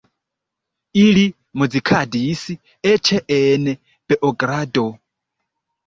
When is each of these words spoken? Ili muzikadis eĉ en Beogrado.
Ili 1.01 1.25
muzikadis 1.63 2.43
eĉ 2.95 3.15
en 3.39 3.71
Beogrado. 3.79 4.91